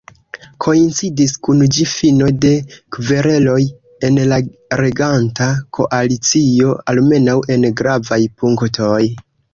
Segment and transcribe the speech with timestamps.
[0.65, 2.53] Koincidis kun ĝi fino de
[2.97, 3.59] kvereloj
[4.09, 4.39] en la
[4.83, 9.01] reganta koalicio, almenaŭ en gravaj punktoj.